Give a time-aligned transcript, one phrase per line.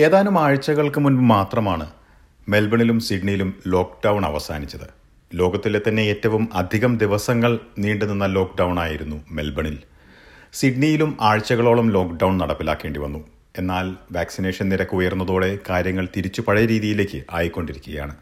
[0.00, 1.86] ഏതാനും ആഴ്ചകൾക്ക് മുൻപ് മാത്രമാണ്
[2.48, 4.84] മെൽബണിലും സിഡ്നിയിലും ലോക്ക്ഡൗൺ അവസാനിച്ചത്.
[5.34, 9.78] ലോകത്തിലെ തന്നെ ഏറ്റവും അധികം ദിവസങ്ങൾ നീണ്ടുനിന്ന ലോക്ക്ഡൗൺ ആയിരുന്നു മെൽബണിൽ.
[10.52, 13.18] സിഡ്നിയിലും ആഴ്ചകളോളം ലോക്ക്ഡൗൺ നടപ്പിലാക്കേണ്ടി വന്നു.
[13.58, 18.14] എന്നാൽ വാക്സിനേഷൻ നിരക്ക് ഉയർന്നതോടെ കാര്യങ്ങൾ തിരിച്ചു പഴയ രീതിയിലേക്ക് ആയിക്കൊണ്ടിരിക്കുകയാണ്.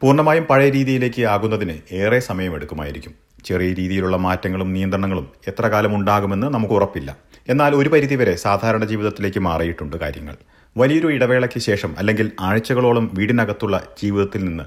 [0.00, 3.14] പൂർണമായും പഴയ രീതിയിലേക്ക് ആകുന്നതിന് ഏറെ സമയമെടുക്കുമായിരിക്കും.
[3.44, 7.16] ചെറിയ രീതിയിലുള്ള മാറ്റങ്ങളും നിയന്ത്രണങ്ങളും എത്ര കാലം ഉണ്ടാകുമെന്ന് നമുക്ക് ഉറപ്പില്ല.
[7.48, 10.36] എന്നാൽ ഒരു പരിധിവരെ സാധാരണ ജീവിതത്തിലേക്ക് മാറിയിട്ടുണ്ട് കാര്യങ്ങൾ.
[10.76, 14.64] വലിയൊരു ഇടവേളയ്ക്ക് ശേഷം അല്ലെങ്കിൽ ആഴ്ചകളോളം വീടിനകത്തുള്ള ജീവിതത്തിൽ നിന്ന്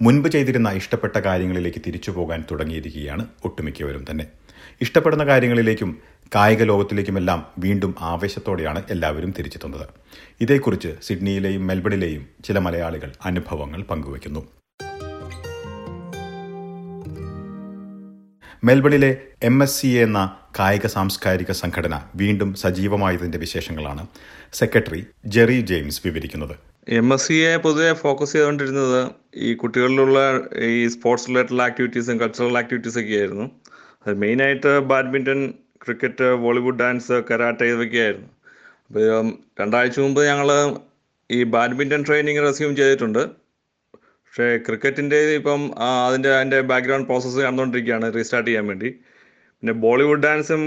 [0.00, 4.26] മുൻപ് ചെയ്തിരുന്ന ഇഷ്ടപ്പെട്ട കാര്യങ്ങളിലേക്ക് തിരിച്ചു പോകാൻ തുടങ്ങിയിരിക്കുകയാണ് ഒട്ടുമിക്കവരും തന്നെ.
[4.80, 5.98] ഇഷ്ടപ്പെടുന്ന കാര്യങ്ങളിലേക്കും
[6.34, 9.86] കായിക ലോകത്തിലേക്കുമെല്ലാം വീണ്ടും ആവേശത്തോടെയാണ് എല്ലാവരും തിരിച്ചെത്തുന്നത്
[10.40, 14.40] ഇതേക്കുറിച്ച് സിഡ്നിയിലെയും മെൽബണിലെയും ചില മലയാളികൾ അനുഭവങ്ങൾ പങ്കുവയ്ക്കുന്നു.
[18.64, 24.02] മെൽബണിലെ എം എസ് സി എന്ന കായിക സാംസ്കാരിക സംഘടന വീണ്ടും സജീവമായതിന്റെ വിശേഷങ്ങളാണ്
[24.60, 25.00] സെക്രട്ടറി
[25.34, 26.54] ജെറി ജെയിംസ് വിവരിക്കുന്നത്.
[26.98, 29.00] എം എസ് സിയെ പൊതുവെ ഫോക്കസ് ചെയ്തുകൊണ്ടിരുന്നത്
[29.46, 30.18] ഈ കുട്ടികളിലുള്ള
[30.70, 33.46] ഈ സ്പോർട്സ് റിലേറ്റഡ് ആക്ടിവിറ്റീസും കൾച്ചറൽ ആക്ടിവിറ്റീസ് ഒക്കെ ആയിരുന്നു
[34.04, 35.40] അത് മെയിനായിട്ട് badminton
[35.84, 38.30] cricket Bollywood dance karate ഇതൊക്കെയായിരുന്നു.
[38.88, 40.48] അപ്പോൾ രണ്ടാഴ്ച മുമ്പ് ഞങ്ങൾ
[41.30, 43.22] ഈ ബാഡ്മിന്റൺ ട്രെയിനിങ് റെസ്യൂം ചെയ്തിട്ടുണ്ട്.
[44.24, 45.62] പക്ഷേ ക്രിക്കറ്റിന്റെ ഇപ്പം
[46.06, 48.90] അതിന്റെ അതിന്റെ ബാക്ക്ഗ്രൗണ്ട് പ്രോസസ്സ് നടന്നുകൊണ്ടിരിക്കുകയാണ് റീസ്റ്റാർട്ട് ചെയ്യാൻ വേണ്ടി.
[49.62, 50.62] പിന്നെ ബോളിവുഡ് ഡാൻസും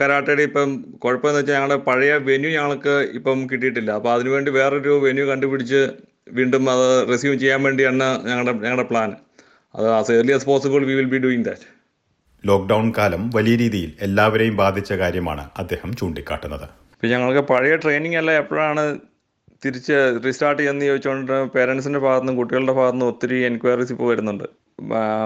[0.00, 3.90] കരാട്ടയുടെ ഇപ്പം കുഴപ്പമെന്ന് വെച്ചാൽ ഞങ്ങളുടെ പഴയ വെന്യൂ ഞങ്ങൾക്ക് ഇപ്പം കിട്ടിയിട്ടില്ല.
[3.90, 5.80] അപ്പോൾ അതിനുവേണ്ടി വേറൊരു വെന്യൂ കണ്ടുപിടിച്ച്
[6.28, 9.16] വീണ്ടും അത് റെസ്യൂം ചെയ്യാൻ വേണ്ടിയാണ് ഞങ്ങളുടെ ഞങ്ങളുടെ പ്ലാൻ
[9.74, 11.66] അത് as early as possible we will be doing that
[12.44, 16.64] lockdown കാലം വലിയ രീതിയിൽ എല്ലാവരെയും ബാധിച്ച കാര്യമാണ് അദ്ദേഹം ചൂണ്ടിക്കാട്ടുന്നത്.
[16.64, 19.00] ഇപ്പം ഞങ്ങൾക്ക് പഴയ ട്രെയിനിങ് അല്ല എപ്പോഴാണ്
[19.64, 24.44] തിരിച്ച് റീസ്റ്റാർട്ട് ചെയ്യുന്നത് ചോദിച്ചുകൊണ്ട് പേരൻസിന്റെ ഭാഗത്തുനിന്നും കുട്ടികളുടെ ഭാഗത്തുനിന്നും ഒത്തിരി എൻക്വയറീസ് ഇപ്പോൾ വരുന്നുണ്ട്.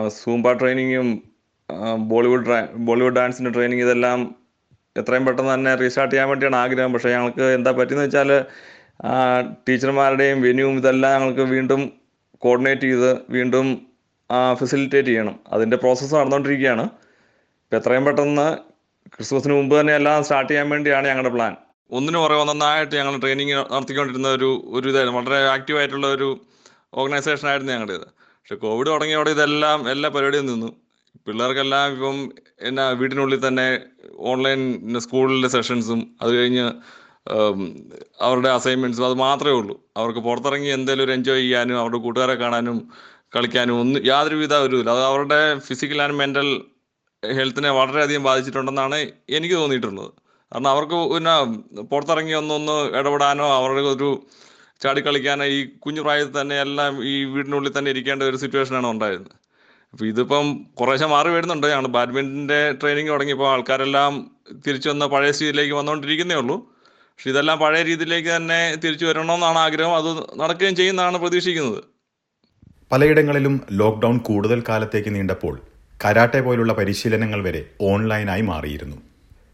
[0.08, 1.08] സൂംബ ട്രെയിനിങ്ങും
[2.10, 2.44] ബോളിവുഡ്
[2.88, 4.18] ബോളിവുഡ് ഡാൻസിന്റെ ട്രെയിനിങ് ഇതെല്ലാം
[4.96, 6.92] എത്രയും പെട്ടെന്ന് തന്നെ റീസ്റ്റാർട്ട് ചെയ്യാൻ വേണ്ടിയാണ് ആഗ്രഹം.
[6.94, 8.30] പക്ഷേ ഞങ്ങൾക്ക് എന്താ പറ്റിയെന്ന് വെച്ചാൽ
[9.66, 11.80] ടീച്ചർമാരുടെയും വെന്യൂവും ഇതെല്ലാം ഞങ്ങൾക്ക് വീണ്ടും
[12.44, 13.66] കോർഡിനേറ്റ് ചെയ്ത് വീണ്ടും
[14.60, 15.36] ഫെസിലിറ്റേറ്റ് ചെയ്യണം.
[15.54, 16.84] അതിന്റെ പ്രോസസ്സ് നടന്നുകൊണ്ടിരിക്കുകയാണ്.
[17.64, 18.48] ഇപ്പം എത്രയും പെട്ടെന്ന്
[19.14, 21.52] ക്രിസ്മസിന് മുമ്പ് തന്നെ എല്ലാം സ്റ്റാർട്ട് ചെയ്യാൻ വേണ്ടിയാണ് ഞങ്ങളുടെ പ്ലാൻ.
[21.90, 25.18] ഒന്നിനു പുറകെ ഒന്നായിട്ട് ഞങ്ങൾ ട്രെയിനിങ് നടത്തിക്കൊണ്ടിരുന്ന ഒരു ഒരു ഇതായിരുന്നു.
[25.20, 26.28] വളരെ ആക്റ്റീവ് ആയിട്ടുള്ള ഒരു
[27.00, 28.06] ഓർഗനൈസേഷൻ ആയിരുന്നു ഞങ്ങളുടേത്.
[28.40, 30.70] പക്ഷേ കോവിഡ് തുടങ്ങിയോടെ ഇതെല്ലാം എല്ലാ പരിപാടിയും നിന്നു.
[31.28, 32.18] പിള്ളേർക്കെല്ലാം ഇപ്പം
[32.68, 33.66] എന്നാ വീട്ടിനുള്ളിൽ തന്നെ
[34.30, 34.60] ഓൺലൈൻ
[35.04, 36.66] സ്കൂളിലെ സെഷൻസും അത് കഴിഞ്ഞ്
[38.26, 39.74] അവരുടെ അസൈൻമെന്റ്സും അത് മാത്രമേ ഉള്ളൂ.
[40.00, 42.78] അവർക്ക് പുറത്തിറങ്ങി എന്തെങ്കിലും ഒരു എൻജോയ് ചെയ്യാനും അവരുടെ കൂട്ടുകാരെ കാണാനും
[43.34, 46.48] കളിക്കാനും ഒന്നും യാതൊരുവിധ ഒരു ഇല്ല അത് അവരുടെ ഫിസിക്കൽ ആൻഡ് മെന്റൽ
[47.22, 48.98] ഹെൽത്തിനെ വളരെയധികം ബാധിച്ചിട്ടുണ്ടെന്നാണ്
[49.38, 50.10] എനിക്ക് തോന്നിയിട്ടുള്ളത്.
[50.52, 51.34] കാരണം അവർക്ക് പിന്നെ
[51.92, 54.10] പുറത്തിറങ്ങി ഒന്നൊന്ന് ഇടപെടാനോ അവരുടെ ഒരു
[54.84, 59.37] ചാടിക്കളിക്കാനോ ഈ കുഞ്ഞു പ്രായത്തിൽ തന്നെ എല്ലാം ഈ വീടിനുള്ളിൽ തന്നെ ഇരിക്കേണ്ട ഒരു സിറ്റുവേഷനാണ് ഉണ്ടായിരുന്നത്.
[59.92, 61.66] അപ്പോൾ ഇതിപ്പം കുറേശ്ശെ മാറി വരുന്നുണ്ട്.
[61.66, 64.30] ഞങ്ങൾ ബാഡ്മിന്റന്റെ ട്രെയിനിങ് തുടങ്ങിയപ്പോൾ ആൾക്കാരെല്ലാം
[64.66, 66.56] തിരിച്ചു വന്ന പഴയ സ്ഥിതിയിലേക്ക് വന്നുകൊണ്ടിരിക്കുന്നേ ഉള്ളൂ.
[66.86, 69.96] പക്ഷെ ഇതെല്ലാം പഴയ രീതിയിലേക്ക് തന്നെ തിരിച്ചു വരണമെന്നാണ് ആഗ്രഹം.
[69.96, 71.84] അത് നടക്കുകയും ചെയ്യുന്നതാണ് പ്രതീക്ഷിക്കുന്നത്.
[72.92, 75.60] പലയിടങ്ങളിലും ലോക്ക്ഡൌൺ കൂടുതൽ കാലത്തേക്ക് നീണ്ടപ്പോൾ
[76.04, 78.96] കരാട്ടെ പോലുള്ള പരിശീലനങ്ങൾ വരെ ഓൺലൈനായി മാറിയിരുന്നു.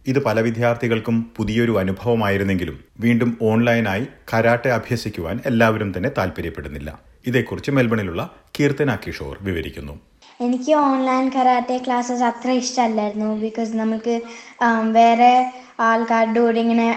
[0.06, 6.98] ഇത് പല വിദ്യാർത്ഥികൾക്കും പുതിയൊരു അനുഭവമായിരുന്നെങ്കിലും വീണ്ടും ഓൺലൈനായി കരാട്ടെ അഭ്യസിക്കുവാൻ എല്ലാവരും തന്നെ താല്പര്യപ്പെടുന്നില്ല.
[7.26, 8.30] ഇതേക്കുറിച്ച് മെൽബണിലുള്ള
[8.60, 10.00] കീർത്തന കിഷോർ വിവരിക്കുന്നു.
[10.40, 14.14] എനിക്ക് ഓൺലൈൻ കരാട്ടെ ക്ലാസ്സസ് അത്ര ഇഷ്ടമല്ലായിരുന്നു ബിക്കോസ് നമുക്ക്
[14.96, 15.32] വേറെ
[15.88, 16.88] ആൾക്കാരുടെ കൂടെ ഇങ്ങനെ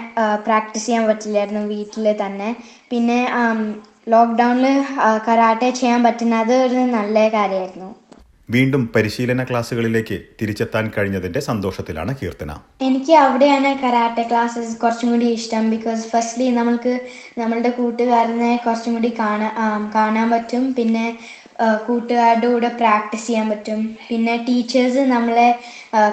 [0.46, 2.50] പ്രാക്ടീസ് ചെയ്യാൻ പറ്റില്ലായിരുന്നു വീട്ടിൽ തന്നെ.
[2.90, 3.20] പിന്നെ
[4.14, 4.76] ലോക്ക്ഡൗണിൽ
[5.28, 7.90] കരാട്ടെ ചെയ്യാൻ പറ്റുന്നത് ഒരു നല്ല കാര്യമായിരുന്നു.
[8.48, 12.50] വീണ്ടും പരിശീലന ക്ലാസ്സുകളിലേക്ക് തിരിച്ചെത്താൻ കഴിഞ്ഞതിന്റെ സന്തോഷത്തിലാണ് കീർത്തന.
[12.86, 16.92] എനിക്ക് അവിടെയാണ് കരാട്ടെ ക്ലാസ്സസ് കുറച്ചും കൂടി ഇഷ്ടം ബിക്കോസ് ഫസ്റ്റ്ലി നമ്മൾക്ക്
[17.40, 20.64] നമ്മളുടെ കൂട്ടുകാരനെ കുറച്ചും കൂടി കാണാൻ കാണാൻ പറ്റും.
[20.78, 21.04] പിന്നെ
[21.86, 23.80] കൂട്ടുകാരുടെ കൂടെ പ്രാക്ടീസ് ചെയ്യാൻ പറ്റും.
[24.10, 25.48] പിന്നെ ടീച്ചേഴ്സ് നമ്മളെ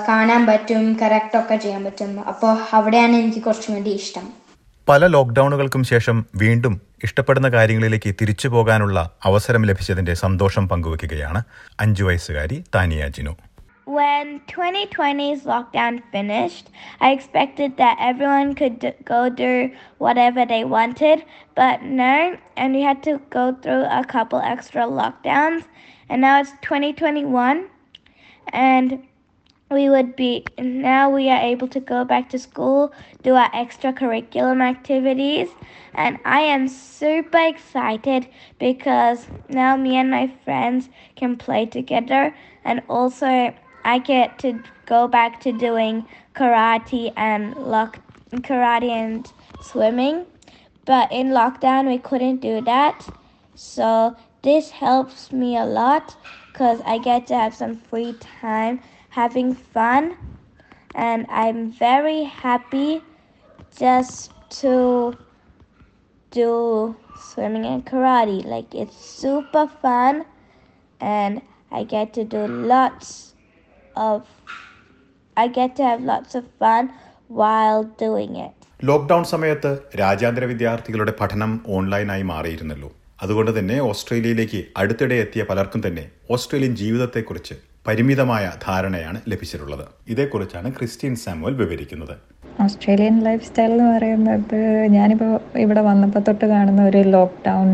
[0.07, 2.27] കാണാൻ പറ്റും കറക്റ്റ് ഒക്കെ ചെയ്യാൻ പറ്റും.
[2.27, 4.27] അപ്പോൾ അവിടെയാണ് എനിക്ക് കുറച്ചും കൂടി ഇഷ്ടം.
[4.89, 11.43] പല ലോക്ക്ഡൌണുകൾക്കും ശേഷം വീണ്ടും ഇഷ്ടപ്പെടുന്ന കാര്യങ്ങളിലേക്ക് തിരിച്ചു പോകാനുള്ള അവസരം ലഭിച്ചതിന്റെ സന്തോഷം പങ്കുവെക്കുകയാണ്
[11.79, 13.35] അഞ്ചു വയസ്സുകാരി Taniya Jinu.
[13.85, 21.23] When 2020's lockdown finished, I expected that everyone could d- go do whatever they wanted,
[21.53, 25.65] but no, and we had to go through a couple extra lockdowns.
[26.09, 27.69] And now it's 2021,
[28.47, 29.03] and
[29.69, 32.91] we would be now we are able to go back to school,
[33.21, 35.49] do our extracurriculum activities,
[35.93, 38.27] and I am super excited
[38.57, 43.53] because now me and my friends can play together, and also
[43.85, 47.99] I get to go back to doing karate and lock
[48.31, 50.25] karate and swimming.
[50.85, 53.07] But in lockdown we couldn't do that,
[53.53, 56.15] so this helps me a lot
[56.51, 60.17] because I get to have some free time having fun
[60.95, 63.03] and I'm very happy
[63.77, 65.15] just to
[66.31, 68.43] do swimming and karate.
[68.45, 70.25] Like it's super fun
[70.99, 71.41] and
[71.71, 73.34] I get to do lots
[74.03, 74.21] of
[75.37, 76.83] I get to have lots of fun
[77.39, 78.53] while doing it.
[78.83, 82.91] Lockdown സമയത്ത് രാജ്യാന്തര വിദ്യാർത്ഥികളുടെ പഠനം ഓൺലൈനായി മാറിയിരുന്നല്ലോ.
[83.21, 87.55] അതുകൊണ്ട് തന്നെ ഓസ്ട്രേലിയയിലേക്ക് അടുത്തിടെ എത്തിയ പലർക്കും തന്നെ ഓസ്ട്രേലിയൻ ജീവിതത്തെക്കുറിച്ച്
[87.87, 89.85] പരിമിതമായ ധാരണയാണ് ലഭിച്ചിട്ടുള്ളത്.
[90.07, 92.15] ഇതേക്കുറിച്ചാണ് ക്രിസ്റ്റ്യൻ സാമുവൽ വിവരിക്കുന്നത്.
[92.63, 94.59] ഓസ്ട്രേലിയൻ ലൈഫ് സ്റ്റൈൽ എന്ന് പറയുന്നത്
[94.95, 95.31] ഞാനിപ്പോൾ
[95.63, 97.69] ഇവിടെ വന്നപ്പോൾ തൊട്ട് കാണുന്ന ഒരു ലോക്ക്ഡൗൺ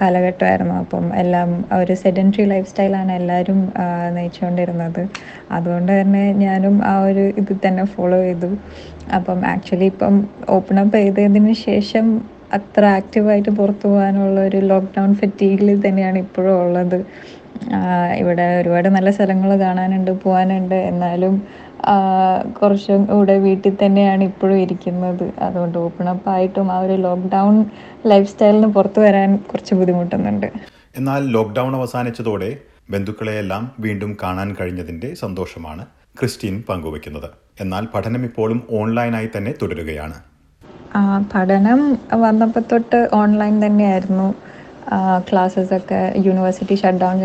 [0.00, 0.74] കാലഘട്ടമായിരുന്നു.
[0.82, 3.60] അപ്പം എല്ലാം ഒരു സെഡന്ററി ലൈഫ് സ്റ്റൈലാണ് എല്ലാവരും
[4.16, 5.02] നയിച്ചുകൊണ്ടിരുന്നത്.
[5.56, 8.50] അതുകൊണ്ട് തന്നെ ഞാനും ആ ഒരു ഇത് തന്നെ ഫോളോ ചെയ്തു.
[9.18, 10.14] അപ്പം ആക്ച്വലി ഇപ്പം
[10.56, 12.06] ഓപ്പൺ അപ്പ് ചെയ്തതിന് ശേഷം
[12.58, 16.98] അത്ര ആക്റ്റീവായിട്ട് പുറത്തു പോകാനുള്ള ഒരു ലോക്ക്ഡൗൺ ഫെറ്റീഗിൽ തന്നെയാണ് ഇപ്പോഴും ഉള്ളത്.
[18.20, 20.78] ഇവിടെ ഒരുപാട് നല്ല സ്ഥലങ്ങൾ കാണാനുണ്ട് പോകാനുണ്ട്.
[20.90, 21.34] എന്നാലും
[22.62, 25.24] കുറച്ചും കൂടെ വീട്ടിൽ തന്നെയാണ് ഇപ്പോഴും ഇരിക്കുന്നത്.
[25.38, 27.64] അതുകൊണ്ട് ഓപ്പൺ അപ്പ് ആയിട്ടും ആ ഒരു ലോക്ക്ഡൗൺ
[28.06, 30.48] ലൈഫ് സ്റ്റൈലിന് പുറത്തു വരാൻ കുറച്ച് ബുദ്ധിമുട്ടുന്നുണ്ട്.
[30.96, 32.56] എന്നാൽ ലോക്ക്ഡൌൺ അവസാനിച്ചതോടെ
[32.90, 35.86] ബന്ധുക്കളെയെല്ലാം വീണ്ടും കാണാൻ കഴിഞ്ഞതിന്റെ സന്തോഷമാണ്
[36.20, 37.30] ക്രിസ്റ്റീൻ പങ്കുവയ്ക്കുന്നത്.
[37.60, 40.18] എന്നാൽ പഠനം ഇപ്പോഴും ഓൺലൈനായി തന്നെ തുടരുകയാണ്.
[41.34, 41.80] പഠനം
[42.14, 44.34] വന്നപ്പോൾ തൊട്ട് ഓൺലൈൻ തന്നെയായിരുന്നു.
[45.30, 47.16] ക്ലാസ്സസ് ഒക്കെ യൂണിവേഴ്സിറ്റി ഷട്ട് ഡൗൺ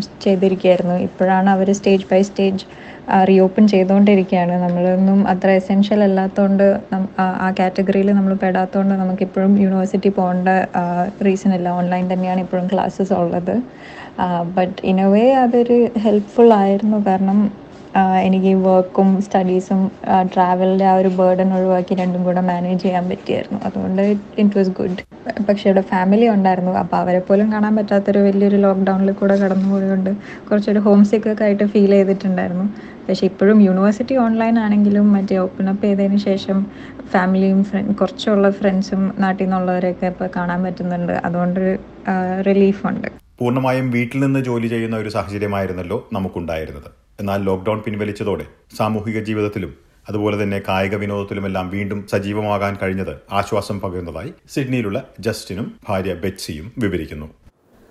[0.00, 0.94] ചെയ്തിരിക്കുകയായിരുന്നു.
[0.94, 2.64] ഇപ്പോഴാണ് അവർ സ്റ്റേജ് ബൈ സ്റ്റേജ്
[3.28, 4.52] റീഓപ്പൺ ചെയ്തുകൊണ്ടിരിക്കുകയാണ്.
[4.52, 6.80] നമ്മളൊന്നും അത്ര എസെൻഷ്യൽ അല്ലാത്തതുകൊണ്ട്
[7.18, 10.48] ആ- കാറ്റഗറിയിൽ നമ്മൾ പെടാത്തതുകൊണ്ട് നമുക്കിപ്പോഴും യൂണിവേഴ്സിറ്റി പോകേണ്ട
[11.24, 11.68] റീസൺ ഇല്ല.
[11.68, 13.62] ഓൺലൈൻ തന്നെയാണ് ഇപ്പോഴും ക്ലാസ്സസ് ഉള്ളത്.
[14.54, 17.06] ബട്ട് ഇൻ എ വേ അതൊരു ഹെൽപ്ഫുൾ ആയിരുന്നു.
[17.06, 17.61] കാരണം
[18.26, 19.80] എനിക്ക് വർക്കും സ്റ്റഡീസും
[20.34, 23.58] ട്രാവലിന്റെ ആ ഒരു ബേർഡൻ ഒഴിവാക്കി രണ്ടും കൂടെ മാനേജ് ചെയ്യാൻ പറ്റിയായിരുന്നു.
[23.66, 24.02] അതുകൊണ്ട്
[24.42, 25.02] ഇറ്റ് വാസ് ഗുഡ്
[25.48, 26.72] പക്ഷേ ഇവിടെ ഫാമിലി ഉണ്ടായിരുന്നു.
[26.82, 30.10] അപ്പോൾ അവരെ പോലും കാണാൻ പറ്റാത്തൊരു വലിയൊരു ലോക്ക്ഡൗണിൽ കൂടെ കടന്നു പോയതുകൊണ്ട്
[30.48, 32.66] കുറച്ചൊരു ഹോം സിക്ക് ഒക്കെ ആയിട്ട് ഫീൽ ചെയ്തിട്ടുണ്ടായിരുന്നു.
[33.08, 36.58] പക്ഷേ ഇപ്പോഴും യൂണിവേഴ്സിറ്റി ഓൺലൈൻ ആണെങ്കിലും മറ്റേ ഓപ്പൺ അപ്പ് ചെയ്തതിന് ശേഷം
[37.12, 41.14] ഫാമിലിയും ഫ്രണ്ട് കുറച്ചുള്ള ഫ്രണ്ട്സും നാട്ടിൽ നിന്നുള്ളവരെയൊക്കെ ഇപ്പോൾ കാണാൻ പറ്റുന്നുണ്ട്.
[41.26, 41.62] അതുകൊണ്ട്
[42.48, 43.08] റിലീഫുണ്ട്
[43.38, 46.90] പൂർണമായും വീട്ടിൽ നിന്ന് ജോലി ചെയ്യുന്ന ഒരു സാഹചര്യമായിരുന്നല്ലോ നമുക്കുണ്ടായിരുന്നത്.
[47.20, 49.74] എന്നാൽ ലോക്ക്ഡൌൺ പിൻവലിച്ചതോടെ സാമൂഹിക ജീവിതത്തിലും
[50.08, 57.26] അതുപോലെ തന്നെ കായിക വിനോദത്തിലുമെല്ലാം വീണ്ടും സജീവമാകാൻ കഴിഞ്ഞത് ആശ്വാസം പകരുന്നതായി സിഡ്നിയിലുള്ള ജസ്റ്റിനും ഭാര്യ ബെറ്റ്സിയും വിവരിക്കുന്നു.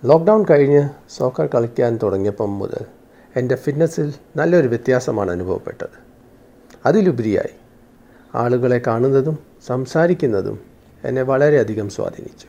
[0.06, 2.86] ലോക്ക്ഡൗൺ കഴിഞ്ഞ് സോക്കർ കളിക്കാൻ തുടങ്ങിയപ്പം മുതൽ
[3.36, 6.12] എന്റെ ഫിറ്റ്നസ്സിൽ നല്ലൊരു വ്യത്യാസമാണ് അനുഭവപ്പെട്ടത്.
[6.86, 7.56] അതിലുപരിയായി
[8.36, 10.60] ആളുകളെ കാണുന്നതും സംസാരിക്കുന്നതും
[11.04, 12.48] എന്നെ വളരെയധികം സ്വാധീനിച്ചു.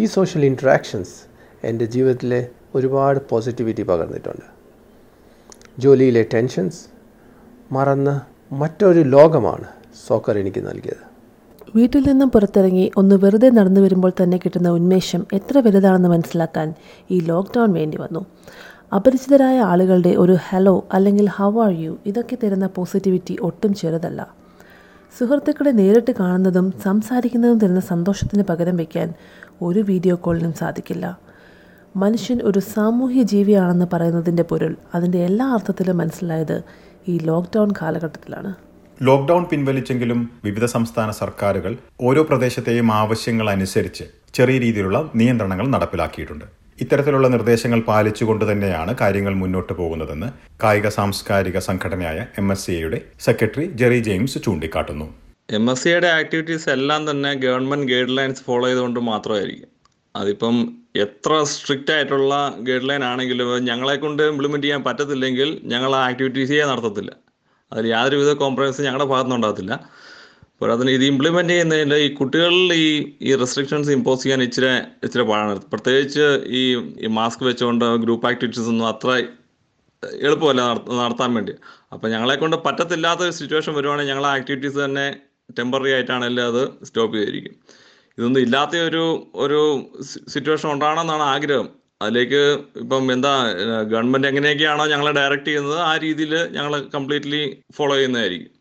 [0.00, 1.14] ഈ സോഷ്യൽ ഇൻട്രാക്ഷൻസ്
[1.64, 4.57] എന്റെ ജീവിതത്തിലെ ഒരുപാട് പോസിറ്റിവിറ്റി പകർന്നിട്ടുണ്ട്.
[5.82, 6.80] ജോലിയിലെ ടെൻഷൻസ്
[7.74, 8.14] മറന്ന്
[8.60, 9.66] മറ്റൊരു ലോകമാണ്
[10.06, 11.02] സോക്കർ എനിക്ക് നൽകിയത്.
[11.76, 16.68] വീട്ടിൽ നിന്നും പുറത്തിറങ്ങി ഒന്ന് വെറുതെ നടന്നു വരുമ്പോൾ തന്നെ കിട്ടുന്ന ഉന്മേഷം എത്ര വലുതാണെന്ന് മനസ്സിലാക്കാൻ
[17.14, 18.22] ഈ ലോക്ക്ഡൗൺ വേണ്ടി വന്നു.
[18.98, 24.20] അപരിചിതരായ ആളുകളുടെ ഒരു ഹലോ അല്ലെങ്കിൽ ഹൗ ആർ യു ഇതൊക്കെ തരുന്ന പോസിറ്റിവിറ്റി ഒട്ടും ചെറുതല്ല.
[25.18, 29.08] സുഹൃത്തുക്കളെ നേരിട്ട് കാണുന്നതും സംസാരിക്കുന്നതും തരുന്ന സന്തോഷത്തിന് പകരം വയ്ക്കാൻ
[29.68, 31.06] ഒരു വീഡിയോ കോളിനും സാധിക്കില്ല.
[31.96, 34.74] മനുഷ്യൻ ഒരു സാമൂഹ്യ ജീവിയാണെന്ന് പറയുന്നതിന്റെ പൊരുൾ.
[34.94, 36.62] അതിന്റെ എല്ലാ അർത്ഥത്തിലും മനസ്സിലായത്
[37.08, 38.54] ഈ ലോക്ക്ഡൗൺ കാലഘട്ടത്തിലാണ്.
[39.02, 44.04] ലോക്ക്ഡൗൺ പിൻവലിച്ചെങ്കിലും വിവിധ സംസ്ഥാന സർക്കാരുകൾ ഓരോ പ്രദേശത്തെയും ആവശ്യങ്ങൾ അനുസരിച്ച്
[44.34, 46.44] ചെറിയ രീതിയിലുള്ള നിയന്ത്രണങ്ങൾ നടപ്പിലാക്കിയിട്ടുണ്ട്.
[46.80, 50.26] ഇത്തരത്തിലുള്ള നിർദ്ദേശങ്ങൾ പാലിച്ചുകൊണ്ട് തന്നെയാണ് കാര്യങ്ങൾ മുന്നോട്ട് പോകുന്നതെന്ന്
[50.64, 55.14] കായിക സാംസ്കാരിക സംഘടനയായ എം എസ് സിയുടെ സെക്രട്ടറി ജെറി ജെയിംസ് ചൂണ്ടിക്കാട്ടുന്നു.
[55.50, 59.68] എം എസ് സിയുടെ ആക്ടിവിറ്റീസ് എല്ലാം തന്നെ ഗവൺമെന്റ് ഗൈഡ് ലൈൻസ് ഫോളോ ചെയ്തുകൊണ്ട് മാത്രമായിരിക്കും.
[60.16, 62.34] അതിപ്പം എത്ര സ്ട്രിക്റ്റ് ആയിട്ടുള്ള
[62.66, 67.10] ഗൈഡ് ലൈൻ ആണെങ്കിലും ഞങ്ങളെ കൊണ്ട് ഇംപ്ലിമെന്റ് ചെയ്യാൻ പറ്റത്തില്ലെങ്കിൽ ഞങ്ങൾ ആ ആക്ടിവിറ്റീസേ നടത്തത്തില്ല.
[67.72, 69.74] അതിൽ യാതൊരുവിധ കോംപ്രമൈസും ഞങ്ങളുടെ ഭാഗത്തുനിന്ന് ഉണ്ടാകത്തില്ല.
[70.76, 72.88] അതിന് ഇത് ഇംപ്ലിമെന്റ് ചെയ്യുന്നതിൽ ഈ കുട്ടികളിൽ ഈ
[73.28, 74.70] ഈ റെസ്ട്രിക്ഷൻസ് ഇമ്പോസ് ചെയ്യാൻ ഇച്ചിരി
[75.06, 75.60] ഇച്ചിരി പാടാണ്.
[75.72, 76.26] പ്രത്യേകിച്ച്
[76.60, 79.10] ഈ മാസ്ക് വെച്ചുകൊണ്ട് ഗ്രൂപ്പ് ആക്ടിവിറ്റീസ് ഒന്നും അത്ര
[80.26, 80.62] എളുപ്പമല്ല
[81.02, 81.54] നടത്താൻ വേണ്ടി.
[81.94, 85.06] അപ്പോൾ ഞങ്ങളെ കൊണ്ട് പറ്റത്തില്ലാത്ത സിറ്റുവേഷൻ വരുവാണെങ്കിൽ ഞങ്ങൾ ആക്ടിവിറ്റീസ് തന്നെ
[85.58, 87.54] ടെമ്പററി ആയിട്ടാണെങ്കിലും അത് സ്റ്റോപ്പ് ചെയ്തിരിക്കും.
[88.18, 89.02] ഇതൊന്നും ഇല്ലാത്ത ഒരു
[89.44, 89.58] ഒരു
[90.34, 91.66] സിറ്റുവേഷൻ ഉണ്ടാകണമെന്നാണ് ആഗ്രഹം.
[92.00, 92.40] അതിലേക്ക്
[92.82, 93.32] ഇപ്പം എന്താ
[93.92, 97.42] ഗവൺമെന്റ് എങ്ങനെയൊക്കെയാണോ ഞങ്ങളെ ഡയറക്റ്റ് ചെയ്യുന്നത് ആ രീതിയിൽ ഞങ്ങൾ കംപ്ലീറ്റ്ലി
[97.76, 98.52] ഫോളോ ചെയ്യുന്നതായിരിക്കും.